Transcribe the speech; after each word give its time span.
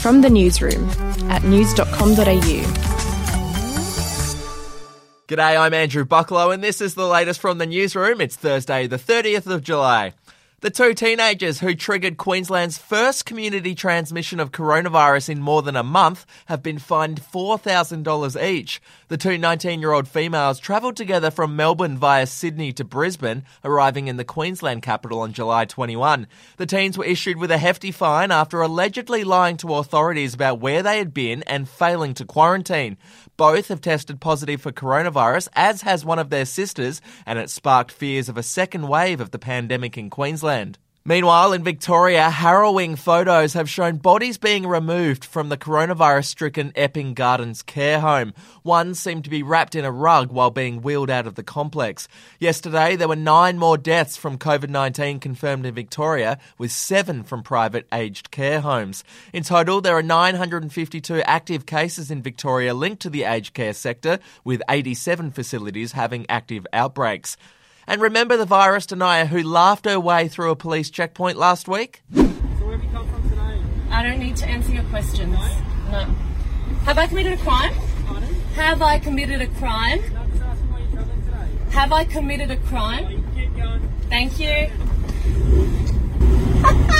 From 0.00 0.20
the 0.20 0.30
newsroom 0.30 0.88
at 1.30 1.42
news.com.au. 1.42 2.88
G'day, 5.28 5.60
I'm 5.60 5.74
Andrew 5.74 6.04
Bucklow, 6.04 6.54
and 6.54 6.62
this 6.62 6.80
is 6.80 6.94
the 6.94 7.06
latest 7.06 7.40
from 7.40 7.58
the 7.58 7.66
newsroom. 7.66 8.20
It's 8.20 8.36
Thursday, 8.36 8.86
the 8.86 8.96
30th 8.96 9.46
of 9.46 9.62
July. 9.62 10.14
The 10.60 10.70
two 10.70 10.92
teenagers 10.92 11.60
who 11.60 11.76
triggered 11.76 12.16
Queensland's 12.16 12.78
first 12.78 13.24
community 13.24 13.76
transmission 13.76 14.40
of 14.40 14.50
coronavirus 14.50 15.28
in 15.28 15.40
more 15.40 15.62
than 15.62 15.76
a 15.76 15.84
month 15.84 16.26
have 16.46 16.64
been 16.64 16.80
fined 16.80 17.22
$4,000 17.22 18.42
each. 18.42 18.82
The 19.06 19.16
two 19.16 19.38
19 19.38 19.78
year 19.78 19.92
old 19.92 20.08
females 20.08 20.58
travelled 20.58 20.96
together 20.96 21.30
from 21.30 21.54
Melbourne 21.54 21.96
via 21.96 22.26
Sydney 22.26 22.72
to 22.72 22.82
Brisbane, 22.82 23.44
arriving 23.62 24.08
in 24.08 24.16
the 24.16 24.24
Queensland 24.24 24.82
capital 24.82 25.20
on 25.20 25.32
July 25.32 25.64
21. 25.64 26.26
The 26.56 26.66
teens 26.66 26.98
were 26.98 27.04
issued 27.04 27.36
with 27.36 27.52
a 27.52 27.58
hefty 27.58 27.92
fine 27.92 28.32
after 28.32 28.60
allegedly 28.60 29.22
lying 29.22 29.58
to 29.58 29.74
authorities 29.74 30.34
about 30.34 30.58
where 30.58 30.82
they 30.82 30.98
had 30.98 31.14
been 31.14 31.44
and 31.44 31.68
failing 31.68 32.14
to 32.14 32.24
quarantine. 32.24 32.96
Both 33.36 33.68
have 33.68 33.80
tested 33.80 34.20
positive 34.20 34.60
for 34.60 34.72
coronavirus, 34.72 35.46
as 35.52 35.82
has 35.82 36.04
one 36.04 36.18
of 36.18 36.30
their 36.30 36.44
sisters, 36.44 37.00
and 37.24 37.38
it 37.38 37.48
sparked 37.48 37.92
fears 37.92 38.28
of 38.28 38.36
a 38.36 38.42
second 38.42 38.88
wave 38.88 39.20
of 39.20 39.30
the 39.30 39.38
pandemic 39.38 39.96
in 39.96 40.10
Queensland. 40.10 40.47
Meanwhile, 41.08 41.54
in 41.54 41.64
Victoria, 41.64 42.28
harrowing 42.28 42.94
photos 42.94 43.54
have 43.54 43.70
shown 43.70 43.96
bodies 43.96 44.36
being 44.36 44.66
removed 44.66 45.24
from 45.24 45.48
the 45.48 45.56
coronavirus 45.56 46.26
stricken 46.26 46.70
Epping 46.76 47.14
Gardens 47.14 47.62
care 47.62 48.00
home. 48.00 48.34
One 48.62 48.94
seemed 48.94 49.24
to 49.24 49.30
be 49.30 49.42
wrapped 49.42 49.74
in 49.74 49.86
a 49.86 49.90
rug 49.90 50.30
while 50.30 50.50
being 50.50 50.82
wheeled 50.82 51.08
out 51.08 51.26
of 51.26 51.34
the 51.34 51.42
complex. 51.42 52.08
Yesterday, 52.38 52.94
there 52.94 53.08
were 53.08 53.16
nine 53.16 53.56
more 53.56 53.78
deaths 53.78 54.18
from 54.18 54.36
COVID 54.36 54.68
19 54.68 55.18
confirmed 55.18 55.64
in 55.64 55.74
Victoria, 55.74 56.38
with 56.58 56.72
seven 56.72 57.22
from 57.22 57.42
private 57.42 57.86
aged 57.90 58.30
care 58.30 58.60
homes. 58.60 59.02
In 59.32 59.44
total, 59.44 59.80
there 59.80 59.96
are 59.96 60.02
952 60.02 61.22
active 61.22 61.64
cases 61.64 62.10
in 62.10 62.20
Victoria 62.20 62.74
linked 62.74 63.00
to 63.00 63.08
the 63.08 63.24
aged 63.24 63.54
care 63.54 63.72
sector, 63.72 64.18
with 64.44 64.60
87 64.68 65.30
facilities 65.30 65.92
having 65.92 66.26
active 66.28 66.66
outbreaks. 66.74 67.38
And 67.88 68.02
remember 68.02 68.36
the 68.36 68.44
virus 68.44 68.84
denier 68.84 69.24
who 69.24 69.42
laughed 69.42 69.86
her 69.86 69.98
way 69.98 70.28
through 70.28 70.50
a 70.50 70.56
police 70.56 70.90
checkpoint 70.90 71.38
last 71.38 71.66
week? 71.66 72.02
So 72.14 72.22
where 72.22 72.76
have 72.76 72.84
you 72.84 72.90
come 72.90 73.08
from 73.08 73.30
today? 73.30 73.62
I 73.90 74.02
don't 74.02 74.18
need 74.18 74.36
to 74.36 74.46
answer 74.46 74.72
your 74.72 74.84
questions. 74.84 75.38
No. 75.90 76.04
Have 76.84 76.98
I 76.98 77.06
committed 77.06 77.32
a 77.32 77.38
crime? 77.38 77.72
Pardon? 78.06 78.34
Have 78.56 78.82
I 78.82 78.98
committed 78.98 79.40
a 79.40 79.46
crime? 79.46 80.00
No, 80.12 80.20
I'm 80.20 80.30
just 80.32 80.42
asking 80.42 80.70
why 80.70 80.80
you're 80.80 80.90
travelling 80.90 81.24
today. 81.24 81.70
Have 81.70 81.92
I 81.94 82.04
committed 82.04 82.50
a 82.50 82.56
crime? 82.58 83.10
you 83.10 83.24
keep 83.34 83.56
going. 83.56 83.90
Thank 84.10 84.38
you. 84.38 84.70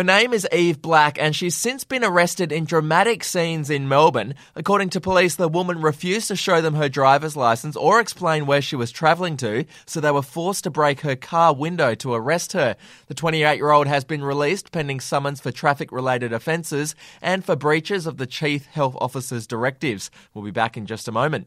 Her 0.00 0.04
name 0.04 0.32
is 0.32 0.48
Eve 0.50 0.80
Black, 0.80 1.18
and 1.20 1.36
she's 1.36 1.54
since 1.54 1.84
been 1.84 2.02
arrested 2.02 2.52
in 2.52 2.64
dramatic 2.64 3.22
scenes 3.22 3.68
in 3.68 3.86
Melbourne. 3.86 4.34
According 4.56 4.88
to 4.90 4.98
police, 5.02 5.34
the 5.34 5.46
woman 5.46 5.82
refused 5.82 6.28
to 6.28 6.36
show 6.36 6.62
them 6.62 6.72
her 6.72 6.88
driver's 6.88 7.36
license 7.36 7.76
or 7.76 8.00
explain 8.00 8.46
where 8.46 8.62
she 8.62 8.76
was 8.76 8.90
travelling 8.90 9.36
to, 9.36 9.66
so 9.84 10.00
they 10.00 10.10
were 10.10 10.22
forced 10.22 10.64
to 10.64 10.70
break 10.70 11.00
her 11.00 11.16
car 11.16 11.54
window 11.54 11.94
to 11.96 12.14
arrest 12.14 12.54
her. 12.54 12.76
The 13.08 13.14
28 13.14 13.56
year 13.56 13.72
old 13.72 13.88
has 13.88 14.04
been 14.04 14.24
released 14.24 14.72
pending 14.72 15.00
summons 15.00 15.38
for 15.38 15.52
traffic 15.52 15.92
related 15.92 16.32
offences 16.32 16.94
and 17.20 17.44
for 17.44 17.54
breaches 17.54 18.06
of 18.06 18.16
the 18.16 18.26
Chief 18.26 18.64
Health 18.64 18.96
Officer's 19.02 19.46
directives. 19.46 20.10
We'll 20.32 20.46
be 20.46 20.50
back 20.50 20.78
in 20.78 20.86
just 20.86 21.08
a 21.08 21.12
moment. 21.12 21.46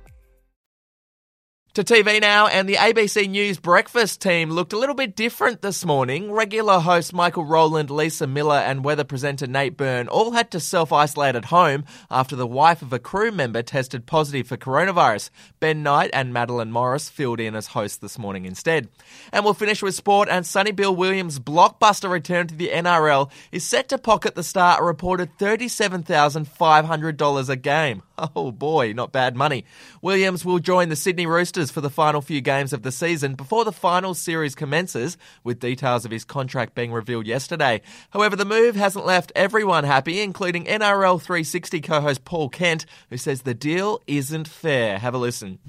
To 1.75 1.85
TV 1.85 2.19
now, 2.19 2.47
and 2.47 2.67
the 2.67 2.75
ABC 2.75 3.29
News 3.29 3.57
breakfast 3.57 4.19
team 4.19 4.49
looked 4.49 4.73
a 4.73 4.77
little 4.77 4.93
bit 4.93 5.15
different 5.15 5.61
this 5.61 5.85
morning. 5.85 6.29
Regular 6.29 6.79
host 6.79 7.13
Michael 7.13 7.45
Rowland, 7.45 7.89
Lisa 7.89 8.27
Miller, 8.27 8.57
and 8.57 8.83
weather 8.83 9.05
presenter 9.05 9.47
Nate 9.47 9.77
Byrne 9.77 10.09
all 10.09 10.31
had 10.31 10.51
to 10.51 10.59
self 10.59 10.91
isolate 10.91 11.37
at 11.37 11.45
home 11.45 11.85
after 12.09 12.35
the 12.35 12.45
wife 12.45 12.81
of 12.81 12.91
a 12.91 12.99
crew 12.99 13.31
member 13.31 13.63
tested 13.63 14.05
positive 14.05 14.47
for 14.47 14.57
coronavirus. 14.57 15.29
Ben 15.61 15.81
Knight 15.81 16.09
and 16.11 16.33
Madeline 16.33 16.73
Morris 16.73 17.07
filled 17.07 17.39
in 17.39 17.55
as 17.55 17.67
hosts 17.67 17.99
this 17.99 18.19
morning 18.19 18.43
instead. 18.43 18.89
And 19.31 19.45
we'll 19.45 19.53
finish 19.53 19.81
with 19.81 19.95
sport, 19.95 20.27
and 20.29 20.45
Sonny 20.45 20.73
Bill 20.73 20.93
Williams' 20.93 21.39
blockbuster 21.39 22.11
return 22.11 22.47
to 22.47 22.55
the 22.55 22.67
NRL 22.67 23.31
is 23.53 23.65
set 23.65 23.87
to 23.87 23.97
pocket 23.97 24.35
the 24.35 24.43
star 24.43 24.81
a 24.81 24.83
reported 24.83 25.37
$37,500 25.37 27.49
a 27.49 27.55
game. 27.55 28.03
Oh 28.35 28.51
boy, 28.51 28.93
not 28.93 29.11
bad 29.11 29.35
money. 29.35 29.65
Williams 30.03 30.45
will 30.45 30.59
join 30.59 30.89
the 30.89 30.95
Sydney 30.95 31.25
Roosters 31.25 31.60
for 31.69 31.81
the 31.81 31.89
final 31.89 32.21
few 32.21 32.41
games 32.41 32.73
of 32.73 32.81
the 32.81 32.91
season 32.91 33.35
before 33.35 33.65
the 33.65 33.71
final 33.71 34.13
series 34.13 34.55
commences, 34.55 35.17
with 35.43 35.59
details 35.59 36.05
of 36.05 36.11
his 36.11 36.25
contract 36.25 36.73
being 36.73 36.91
revealed 36.91 37.27
yesterday. 37.27 37.81
However, 38.11 38.35
the 38.35 38.45
move 38.45 38.75
hasn't 38.75 39.05
left 39.05 39.31
everyone 39.35 39.83
happy, 39.83 40.21
including 40.21 40.65
NRL 40.65 41.21
360 41.21 41.81
co 41.81 42.01
host 42.01 42.25
Paul 42.25 42.49
Kent, 42.49 42.85
who 43.09 43.17
says 43.17 43.41
the 43.41 43.53
deal 43.53 44.01
isn't 44.07 44.47
fair. 44.47 44.97
Have 44.97 45.13
a 45.13 45.17
listen. 45.17 45.59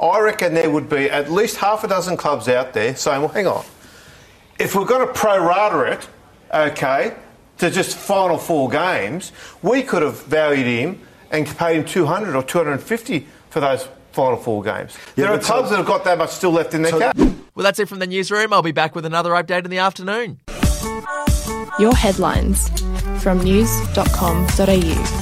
I 0.00 0.20
reckon 0.20 0.54
there 0.54 0.70
would 0.70 0.88
be 0.88 1.10
at 1.10 1.30
least 1.30 1.56
half 1.56 1.84
a 1.84 1.88
dozen 1.88 2.16
clubs 2.16 2.48
out 2.48 2.72
there 2.72 2.96
saying, 2.96 3.20
well, 3.20 3.30
hang 3.30 3.46
on. 3.46 3.64
If 4.58 4.74
we're 4.74 4.84
going 4.84 5.06
to 5.06 5.12
prorata 5.12 5.92
it, 5.92 6.08
okay, 6.52 7.14
to 7.58 7.70
just 7.70 7.96
final 7.96 8.38
four 8.38 8.68
games, 8.68 9.32
we 9.62 9.82
could 9.82 10.02
have 10.02 10.22
valued 10.24 10.66
him 10.66 11.00
and 11.30 11.46
paid 11.46 11.78
him 11.78 11.84
200 11.84 12.36
or 12.36 12.42
250 12.42 13.26
for 13.50 13.60
those 13.60 13.88
final 14.12 14.36
four 14.38 14.62
games. 14.62 14.96
there 15.16 15.26
are 15.28 15.36
but 15.36 15.44
so- 15.44 15.52
clubs 15.54 15.70
that 15.70 15.76
have 15.76 15.86
got 15.86 16.04
that 16.04 16.18
much 16.18 16.30
still 16.30 16.52
left 16.52 16.74
in 16.74 16.82
their 16.82 16.98
cap. 16.98 17.16
Well, 17.54 17.64
that's 17.64 17.78
it 17.78 17.88
from 17.88 17.98
the 17.98 18.06
newsroom. 18.06 18.52
I'll 18.52 18.62
be 18.62 18.72
back 18.72 18.94
with 18.94 19.04
another 19.04 19.30
update 19.32 19.64
in 19.64 19.70
the 19.70 19.78
afternoon. 19.78 20.40
Your 21.78 21.94
headlines 21.94 22.68
from 23.22 23.40
news.com.au. 23.42 25.21